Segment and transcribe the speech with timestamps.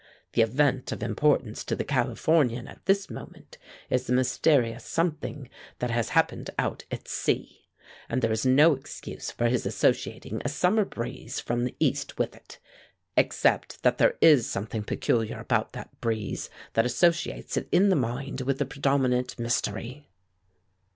[0.33, 5.91] The event of importance to the Californian at this moment is the mysterious something that
[5.91, 7.67] has happened out at sea,
[8.09, 12.35] and there is no excuse for his associating a summer breeze from the east with
[12.35, 12.57] it,
[13.15, 18.41] except that there is something peculiar about that breeze that associates it in the mind
[18.41, 20.07] with the predominant mystery."